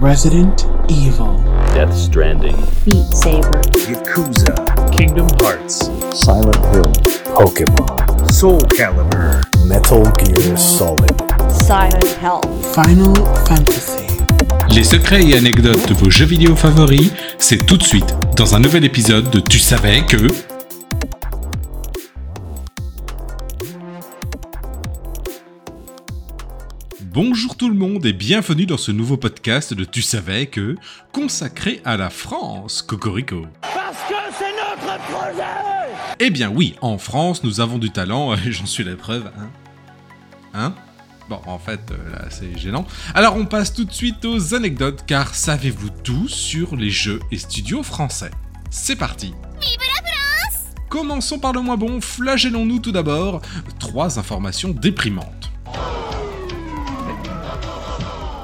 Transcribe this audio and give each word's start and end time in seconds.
Resident 0.00 0.66
Evil, 0.88 1.38
Death 1.74 1.94
Stranding, 1.94 2.56
Beat 2.84 3.06
Saber, 3.14 3.60
Yakuza, 3.88 4.54
Kingdom 4.90 5.28
Hearts, 5.40 5.90
Silent 6.12 6.56
Hill, 6.72 6.92
Pokemon, 7.34 8.30
Soul 8.32 8.60
Calibur, 8.76 9.40
Metal 9.66 10.04
Gear 10.18 10.58
Solid, 10.58 11.14
Silent 11.50 12.04
Hill. 12.20 12.62
Final 12.72 13.14
Fantasy. 13.46 14.06
Les 14.70 14.84
secrets 14.84 15.22
et 15.22 15.36
anecdotes 15.36 15.86
de 15.86 15.94
vos 15.94 16.08
jeux 16.08 16.24
vidéo 16.24 16.56
favoris, 16.56 17.10
c'est 17.38 17.66
tout 17.66 17.76
de 17.76 17.82
suite 17.82 18.16
dans 18.34 18.54
un 18.54 18.60
nouvel 18.60 18.84
épisode 18.84 19.28
de 19.30 19.40
Tu 19.40 19.58
savais 19.58 20.00
que... 20.06 20.51
Bonjour 27.12 27.56
tout 27.56 27.68
le 27.68 27.74
monde 27.74 28.06
et 28.06 28.14
bienvenue 28.14 28.64
dans 28.64 28.78
ce 28.78 28.90
nouveau 28.90 29.18
podcast 29.18 29.74
de 29.74 29.84
Tu 29.84 30.00
savais 30.00 30.46
que, 30.46 30.76
consacré 31.12 31.82
à 31.84 31.98
la 31.98 32.08
France, 32.08 32.80
Cocorico. 32.80 33.44
Parce 33.60 33.98
que 34.08 34.14
c'est 34.38 34.52
notre 34.52 34.98
projet 35.04 35.94
Eh 36.20 36.30
bien 36.30 36.48
oui, 36.48 36.74
en 36.80 36.96
France, 36.96 37.44
nous 37.44 37.60
avons 37.60 37.76
du 37.76 37.90
talent, 37.90 38.32
et 38.32 38.38
j'en 38.50 38.64
suis 38.64 38.82
la 38.82 38.96
preuve, 38.96 39.30
hein 39.38 39.50
Hein? 40.54 40.74
Bon, 41.28 41.38
en 41.44 41.58
fait, 41.58 41.80
euh, 41.90 42.12
là, 42.12 42.30
c'est 42.30 42.56
gênant. 42.58 42.86
Alors, 43.14 43.36
on 43.36 43.44
passe 43.44 43.74
tout 43.74 43.84
de 43.84 43.92
suite 43.92 44.24
aux 44.24 44.54
anecdotes, 44.54 45.04
car 45.06 45.34
savez-vous 45.34 45.90
tout 46.02 46.28
sur 46.28 46.76
les 46.76 46.90
jeux 46.90 47.20
et 47.30 47.36
studios 47.36 47.82
français? 47.82 48.30
C'est 48.70 48.96
parti 48.96 49.34
Commençons 50.88 51.38
par 51.38 51.52
le 51.52 51.60
moins 51.60 51.76
bon, 51.76 52.00
flagellons-nous 52.00 52.78
tout 52.78 52.92
d'abord. 52.92 53.42
Trois 53.78 54.18
informations 54.18 54.70
déprimantes. 54.70 55.41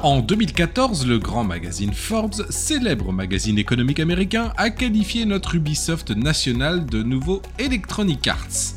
En 0.05 0.21
2014, 0.21 1.09
le 1.09 1.19
grand 1.19 1.43
magazine 1.43 1.93
Forbes, 1.93 2.47
célèbre 2.51 3.13
magazine 3.13 3.59
économique 3.59 3.99
américain, 3.99 4.53
a 4.57 4.71
qualifié 4.71 5.25
notre 5.25 5.57
Ubisoft 5.57 6.13
national 6.13 6.87
de 6.87 7.03
nouveau 7.03 7.43
Electronic 7.59 8.29
Arts. 8.29 8.75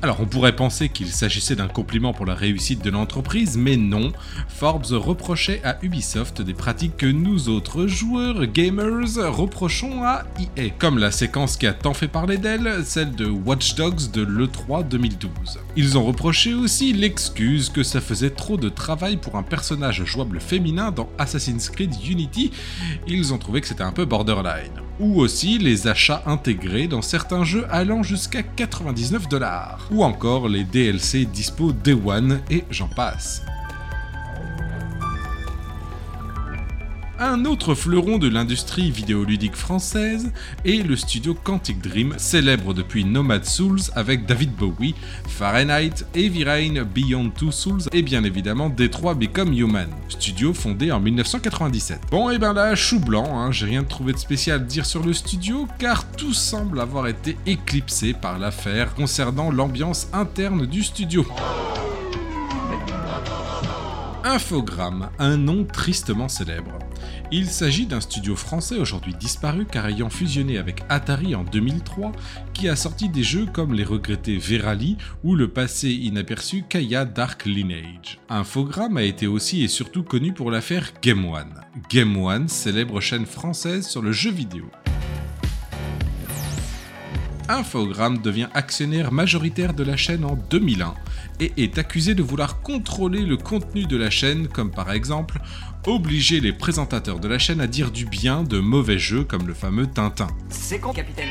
Alors 0.00 0.20
on 0.20 0.26
pourrait 0.26 0.54
penser 0.54 0.88
qu'il 0.88 1.08
s'agissait 1.08 1.56
d'un 1.56 1.66
compliment 1.66 2.12
pour 2.12 2.24
la 2.24 2.36
réussite 2.36 2.84
de 2.84 2.90
l'entreprise, 2.90 3.56
mais 3.56 3.76
non, 3.76 4.12
Forbes 4.48 4.92
reprochait 4.92 5.60
à 5.64 5.76
Ubisoft 5.82 6.40
des 6.40 6.54
pratiques 6.54 6.96
que 6.96 7.06
nous 7.06 7.48
autres 7.48 7.88
joueurs 7.88 8.46
gamers 8.46 9.16
reprochons 9.16 10.04
à 10.04 10.24
EA, 10.38 10.70
comme 10.78 10.98
la 10.98 11.10
séquence 11.10 11.56
qui 11.56 11.66
a 11.66 11.72
tant 11.72 11.94
fait 11.94 12.06
parler 12.06 12.38
d'elle, 12.38 12.84
celle 12.84 13.10
de 13.10 13.26
Watch 13.26 13.74
Dogs 13.74 14.12
de 14.12 14.22
l'E3 14.22 14.86
2012. 14.86 15.30
Ils 15.74 15.98
ont 15.98 16.04
reproché 16.04 16.54
aussi 16.54 16.92
l'excuse 16.92 17.68
que 17.68 17.82
ça 17.82 18.00
faisait 18.00 18.30
trop 18.30 18.56
de 18.56 18.68
travail 18.68 19.16
pour 19.16 19.34
un 19.34 19.42
personnage 19.42 20.04
jouable 20.04 20.40
féminin 20.40 20.92
dans 20.92 21.08
Assassin's 21.18 21.70
Creed 21.70 21.94
Unity, 22.08 22.52
ils 23.08 23.34
ont 23.34 23.38
trouvé 23.38 23.60
que 23.60 23.66
c'était 23.66 23.82
un 23.82 23.92
peu 23.92 24.04
borderline. 24.04 24.87
Ou 25.00 25.20
aussi 25.20 25.58
les 25.58 25.86
achats 25.86 26.22
intégrés 26.26 26.88
dans 26.88 27.02
certains 27.02 27.44
jeux 27.44 27.66
allant 27.70 28.02
jusqu'à 28.02 28.42
99 28.42 29.28
dollars. 29.28 29.88
Ou 29.90 30.02
encore 30.02 30.48
les 30.48 30.64
DLC 30.64 31.24
dispo 31.24 31.72
Day 31.72 31.92
One 31.92 32.40
et 32.50 32.64
j'en 32.70 32.88
passe. 32.88 33.42
Un 37.20 37.46
autre 37.46 37.74
fleuron 37.74 38.18
de 38.18 38.28
l'industrie 38.28 38.92
vidéoludique 38.92 39.56
française 39.56 40.30
est 40.64 40.86
le 40.86 40.94
studio 40.94 41.34
Quantic 41.34 41.80
Dream, 41.80 42.14
célèbre 42.16 42.74
depuis 42.74 43.04
Nomad 43.04 43.44
Souls 43.44 43.80
avec 43.96 44.24
David 44.24 44.52
Bowie, 44.52 44.94
Fahrenheit, 45.26 46.04
Heavy 46.14 46.44
Rain, 46.44 46.84
Beyond 46.84 47.30
Two 47.30 47.50
Souls 47.50 47.82
et 47.92 48.02
bien 48.02 48.22
évidemment 48.22 48.68
Detroit 48.68 49.14
Become 49.14 49.52
Human, 49.52 49.88
studio 50.08 50.54
fondé 50.54 50.92
en 50.92 51.00
1997. 51.00 52.02
Bon 52.08 52.30
et 52.30 52.38
ben 52.38 52.52
là, 52.52 52.76
chou 52.76 53.00
blanc, 53.00 53.36
hein, 53.36 53.50
j'ai 53.50 53.66
rien 53.66 53.82
trouvé 53.82 54.12
de 54.12 54.18
spécial 54.18 54.60
à 54.60 54.62
dire 54.62 54.86
sur 54.86 55.02
le 55.02 55.12
studio 55.12 55.66
car 55.80 56.08
tout 56.12 56.32
semble 56.32 56.78
avoir 56.78 57.08
été 57.08 57.36
éclipsé 57.46 58.12
par 58.12 58.38
l'affaire 58.38 58.94
concernant 58.94 59.50
l'ambiance 59.50 60.06
interne 60.12 60.66
du 60.66 60.84
studio. 60.84 61.26
Infogrames, 64.24 65.10
un 65.18 65.36
nom 65.36 65.64
tristement 65.64 66.28
célèbre. 66.28 66.78
Il 67.30 67.46
s'agit 67.46 67.86
d'un 67.86 68.00
studio 68.00 68.34
français 68.34 68.76
aujourd'hui 68.76 69.14
disparu 69.14 69.64
car 69.64 69.86
ayant 69.86 70.10
fusionné 70.10 70.58
avec 70.58 70.82
Atari 70.88 71.34
en 71.34 71.44
2003, 71.44 72.12
qui 72.52 72.68
a 72.68 72.76
sorti 72.76 73.08
des 73.08 73.22
jeux 73.22 73.46
comme 73.52 73.74
les 73.74 73.84
regrettés 73.84 74.36
Verali 74.36 74.96
ou 75.22 75.36
le 75.36 75.48
passé 75.48 75.90
inaperçu 75.90 76.64
Kaya 76.68 77.04
Dark 77.04 77.44
Lineage. 77.44 78.18
Infogrames 78.28 78.96
a 78.96 79.02
été 79.02 79.26
aussi 79.26 79.62
et 79.62 79.68
surtout 79.68 80.02
connu 80.02 80.32
pour 80.32 80.50
l'affaire 80.50 80.92
Game 81.00 81.24
One. 81.24 81.54
Game 81.88 82.16
One, 82.16 82.48
célèbre 82.48 83.00
chaîne 83.00 83.26
française 83.26 83.86
sur 83.86 84.02
le 84.02 84.12
jeu 84.12 84.30
vidéo. 84.30 84.64
Infogrames 87.48 88.18
devient 88.18 88.48
actionnaire 88.52 89.10
majoritaire 89.10 89.72
de 89.72 89.82
la 89.82 89.96
chaîne 89.96 90.24
en 90.24 90.36
2001 90.50 90.94
et 91.40 91.52
est 91.56 91.78
accusé 91.78 92.14
de 92.14 92.22
vouloir 92.22 92.60
contrôler 92.60 93.22
le 93.22 93.38
contenu 93.38 93.84
de 93.86 93.96
la 93.96 94.10
chaîne 94.10 94.48
comme 94.48 94.70
par 94.70 94.92
exemple 94.92 95.40
obliger 95.86 96.40
les 96.40 96.52
présentateurs 96.52 97.20
de 97.20 97.28
la 97.28 97.38
chaîne 97.38 97.62
à 97.62 97.66
dire 97.66 97.90
du 97.90 98.04
bien 98.04 98.42
de 98.42 98.58
mauvais 98.58 98.98
jeux 98.98 99.24
comme 99.24 99.46
le 99.46 99.54
fameux 99.54 99.86
Tintin. 99.86 100.28
C'est 100.50 100.78
con, 100.78 100.92
capitaine? 100.92 101.30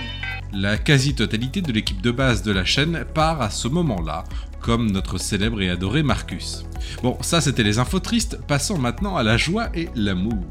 La 0.53 0.78
quasi-totalité 0.78 1.61
de 1.61 1.72
l'équipe 1.72 2.01
de 2.01 2.09
base 2.09 2.41
de 2.41 2.51
la 2.51 2.66
chaîne 2.66 3.05
part 3.13 3.41
à 3.41 3.51
ce 3.51 3.67
moment-là, 3.67 4.23
comme 4.59 4.89
notre 4.89 5.19
célèbre 5.19 5.61
et 5.61 5.69
adoré 5.69 6.01
Marcus. 6.01 6.66
Bon, 7.03 7.17
ça 7.22 7.41
c'était 7.41 7.63
les 7.63 7.78
infos 7.78 7.99
tristes, 7.99 8.39
passons 8.47 8.79
maintenant 8.79 9.17
à 9.17 9.23
la 9.23 9.38
joie 9.38 9.69
et 9.75 9.89
l'amour. 9.94 10.45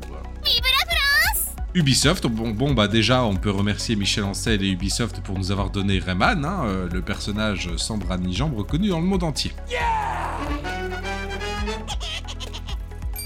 Ubisoft, 1.76 2.26
bon, 2.26 2.52
bon 2.52 2.72
bah 2.72 2.88
déjà 2.88 3.22
on 3.24 3.36
peut 3.36 3.50
remercier 3.50 3.96
Michel 3.96 4.24
Ancel 4.24 4.64
et 4.64 4.70
Ubisoft 4.70 5.20
pour 5.20 5.38
nous 5.38 5.50
avoir 5.52 5.68
donné 5.68 5.98
Rayman, 5.98 6.42
hein, 6.42 6.62
euh, 6.64 6.88
le 6.90 7.02
personnage 7.02 7.68
sans 7.76 7.98
bras 7.98 8.16
ni 8.16 8.34
jambes 8.34 8.56
reconnu 8.56 8.88
dans 8.88 8.98
le 8.98 9.04
monde 9.04 9.22
entier. 9.22 9.52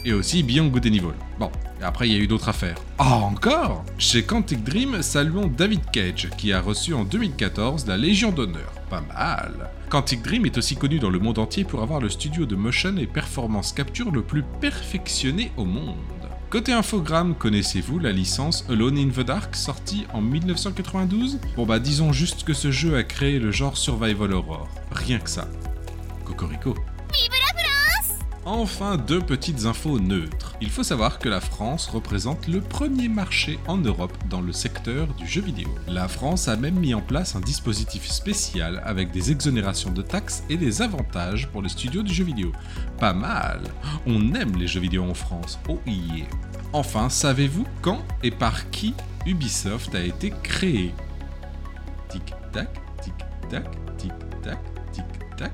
et 0.05 0.13
aussi 0.13 0.43
Beyond 0.43 0.67
Good 0.67 0.87
and 0.87 0.95
Evil. 0.95 1.15
Bon, 1.39 1.53
et 1.81 1.85
après 1.85 2.09
il 2.09 2.13
y 2.13 2.17
a 2.17 2.19
eu 2.19 2.27
d'autres 2.27 2.49
affaires. 2.49 2.75
Ah 2.99 3.19
encore? 3.19 3.85
Chez 3.99 4.25
Quantic 4.25 4.65
Dream, 4.65 5.01
saluons 5.01 5.47
David 5.47 5.83
Cage, 5.93 6.29
qui 6.37 6.53
a 6.53 6.61
reçu 6.61 6.93
en 6.93 7.05
2014 7.05 7.87
la 7.87 7.97
Légion 7.97 8.33
d'honneur. 8.33 8.73
Pas 8.91 9.03
mal. 9.03 9.71
Quantic 9.91 10.23
Dream 10.23 10.45
est 10.45 10.59
aussi 10.59 10.75
connu 10.75 10.99
dans 10.99 11.11
le 11.11 11.21
monde 11.21 11.39
entier 11.39 11.63
pour 11.63 11.83
avoir 11.83 12.01
le 12.01 12.09
studio 12.09 12.47
de 12.47 12.57
motion 12.57 12.97
et 12.97 13.07
performance 13.07 13.73
capture 13.73 14.11
le 14.11 14.23
plus 14.23 14.43
perfectionné 14.61 15.53
au 15.57 15.65
monde. 15.65 15.95
Côté 16.51 16.73
infogramme, 16.73 17.37
connaissez-vous 17.37 18.01
la 18.01 18.11
licence 18.11 18.65
Alone 18.69 18.99
in 18.99 19.11
the 19.11 19.25
Dark 19.25 19.55
sortie 19.55 20.07
en 20.13 20.21
1992 20.21 21.39
Bon 21.55 21.65
bah 21.65 21.79
disons 21.79 22.13
juste 22.13 22.43
que 22.43 22.55
ce 22.55 22.73
jeu 22.73 22.97
a 22.97 23.05
créé 23.05 23.39
le 23.39 23.53
genre 23.53 23.77
Survival 23.77 24.33
Horror. 24.33 24.69
Rien 24.91 25.21
que 25.21 25.31
ça. 25.31 25.47
Cocorico. 26.25 26.75
Enfin, 28.53 28.97
deux 28.97 29.21
petites 29.21 29.65
infos 29.67 30.01
neutres. 30.01 30.57
Il 30.61 30.71
faut 30.71 30.83
savoir 30.83 31.21
que 31.21 31.29
la 31.29 31.41
France 31.41 31.87
représente 31.87 32.49
le 32.49 32.61
premier 32.61 33.09
marché 33.09 33.61
en 33.69 33.77
Europe 33.79 34.13
dans 34.29 34.41
le 34.41 34.51
secteur 34.51 35.07
du 35.15 35.25
jeu 35.25 35.41
vidéo. 35.41 35.69
La 35.87 36.09
France 36.09 36.49
a 36.49 36.57
même 36.57 36.75
mis 36.75 36.93
en 36.93 37.01
place 37.01 37.37
un 37.37 37.41
dispositif 37.41 38.09
spécial 38.09 38.83
avec 38.85 39.13
des 39.13 39.31
exonérations 39.31 39.93
de 39.93 40.03
taxes 40.03 40.43
et 40.51 40.57
des 40.57 40.83
avantages 40.83 41.47
pour 41.47 41.63
les 41.63 41.69
studios 41.69 42.03
du 42.03 42.13
jeu 42.13 42.25
vidéo. 42.25 42.51
Pas 42.99 43.13
mal 43.13 43.63
On 44.05 44.35
aime 44.35 44.57
les 44.57 44.67
jeux 44.67 44.81
vidéo 44.81 45.05
en 45.05 45.15
France. 45.15 45.61
Oh 45.69 45.79
yeah 45.87 46.27
Enfin, 46.73 47.09
savez-vous 47.09 47.67
quand 47.83 48.03
et 48.25 48.33
par 48.33 48.69
qui 48.71 48.95
Ubisoft 49.27 49.95
a 49.95 50.03
été 50.03 50.33
créé? 50.43 50.93
Tic-tac, 52.09 52.81
tic-tac, 53.01 53.71
tic-tac, 53.97 54.59
tic-tac. 54.93 55.53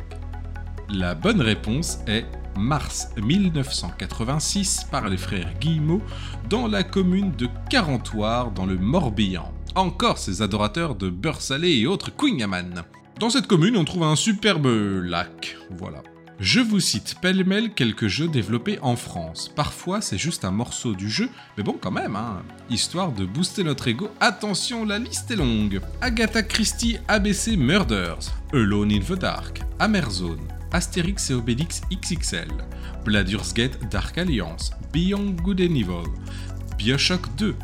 La 0.88 1.14
bonne 1.14 1.42
réponse 1.42 1.98
est 2.06 2.24
mars 2.58 3.08
1986 3.22 4.86
par 4.90 5.08
les 5.08 5.16
frères 5.16 5.52
Guillemot 5.60 6.02
dans 6.48 6.66
la 6.66 6.82
commune 6.82 7.32
de 7.32 7.48
Carentoire 7.70 8.50
dans 8.50 8.66
le 8.66 8.76
Morbihan. 8.76 9.52
Encore 9.74 10.18
ces 10.18 10.42
adorateurs 10.42 10.94
de 10.94 11.10
beurre 11.10 11.42
salé 11.42 11.70
et 11.76 11.86
autres 11.86 12.14
Quingaman. 12.14 12.82
Dans 13.18 13.30
cette 13.30 13.46
commune, 13.46 13.76
on 13.76 13.84
trouve 13.84 14.04
un 14.04 14.16
superbe 14.16 14.66
lac. 14.66 15.56
Voilà. 15.70 16.02
Je 16.38 16.60
vous 16.60 16.80
cite 16.80 17.16
pêle-mêle 17.22 17.72
quelques 17.72 18.08
jeux 18.08 18.28
développés 18.28 18.78
en 18.82 18.94
France. 18.94 19.50
Parfois, 19.56 20.02
c'est 20.02 20.18
juste 20.18 20.44
un 20.44 20.50
morceau 20.50 20.92
du 20.92 21.08
jeu, 21.08 21.30
mais 21.56 21.62
bon, 21.62 21.78
quand 21.80 21.90
même, 21.90 22.14
hein. 22.14 22.42
Histoire 22.68 23.12
de 23.12 23.24
booster 23.24 23.64
notre 23.64 23.88
ego, 23.88 24.10
attention, 24.20 24.84
la 24.84 24.98
liste 24.98 25.30
est 25.30 25.36
longue. 25.36 25.80
Agatha 26.02 26.42
Christie 26.42 26.98
ABC 27.08 27.56
Murders, 27.56 28.34
Alone 28.52 28.92
in 28.92 29.00
the 29.00 29.18
Dark, 29.18 29.62
Amerzone, 29.78 30.46
Astérix 30.76 31.30
et 31.30 31.32
Obélix 31.32 31.80
XXL, 31.90 32.48
Bladur's 33.02 33.54
Gate 33.54 33.78
Dark 33.90 34.18
Alliance, 34.18 34.72
Beyond 34.92 35.40
Good 35.42 35.62
and 35.62 35.74
Evil, 35.74 36.04
Bioshock 36.76 37.34
2, 37.38 37.54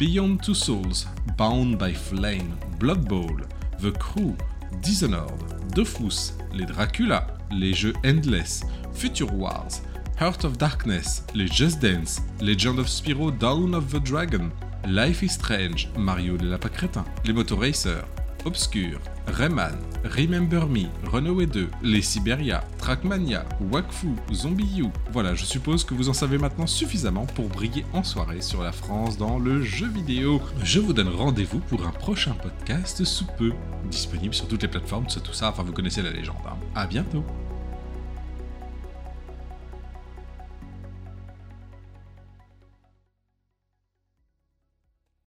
Beyond 0.00 0.38
Two 0.42 0.52
Souls, 0.52 1.06
Bound 1.38 1.78
by 1.78 1.94
Flame, 1.94 2.56
Blood 2.80 3.06
Bowl, 3.08 3.36
The 3.78 3.96
Crew, 3.96 4.34
Dishonored, 4.82 5.30
Dofus, 5.76 6.32
les 6.52 6.66
Dracula, 6.66 7.28
les 7.52 7.72
jeux 7.72 7.92
Endless, 8.02 8.64
Future 8.94 9.32
Wars, 9.32 9.80
Heart 10.18 10.44
of 10.44 10.58
Darkness, 10.58 11.22
les 11.36 11.46
Just 11.46 11.80
Dance, 11.80 12.20
Legend 12.40 12.80
of 12.80 12.88
Spyro 12.88 13.30
Dawn 13.30 13.76
of 13.76 13.92
the 13.92 14.00
Dragon, 14.00 14.50
Life 14.88 15.22
is 15.22 15.28
Strange, 15.28 15.88
Mario 15.96 16.36
les 16.36 16.48
lapins 16.48 16.68
crétins, 16.68 17.04
les 17.24 17.32
Motoracers, 17.32 18.04
Obscure, 18.46 19.00
Rayman, 19.26 19.74
Remember 20.04 20.68
Me, 20.68 20.86
Runaway 21.10 21.46
2, 21.46 21.68
les 21.82 22.00
Siberia, 22.00 22.62
Trackmania, 22.78 23.44
Wakfu, 23.72 24.14
Zombie 24.32 24.82
U. 24.82 24.86
Voilà, 25.12 25.34
je 25.34 25.44
suppose 25.44 25.82
que 25.82 25.94
vous 25.94 26.08
en 26.08 26.12
savez 26.12 26.38
maintenant 26.38 26.68
suffisamment 26.68 27.26
pour 27.26 27.48
briller 27.48 27.84
en 27.92 28.04
soirée 28.04 28.40
sur 28.40 28.62
la 28.62 28.70
France 28.70 29.18
dans 29.18 29.40
le 29.40 29.62
jeu 29.62 29.88
vidéo. 29.88 30.40
Je 30.62 30.78
vous 30.78 30.92
donne 30.92 31.08
rendez-vous 31.08 31.58
pour 31.58 31.84
un 31.84 31.90
prochain 31.90 32.34
podcast 32.34 33.02
sous 33.02 33.26
peu, 33.36 33.52
disponible 33.90 34.32
sur 34.32 34.46
toutes 34.46 34.62
les 34.62 34.68
plateformes, 34.68 35.06
tout 35.06 35.32
ça, 35.32 35.48
enfin 35.50 35.64
vous 35.64 35.72
connaissez 35.72 36.02
la 36.02 36.10
légende. 36.10 36.36
Hein. 36.46 36.56
À 36.76 36.86
bientôt 36.86 37.24